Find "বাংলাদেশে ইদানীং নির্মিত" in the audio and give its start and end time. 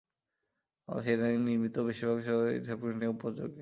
0.87-1.75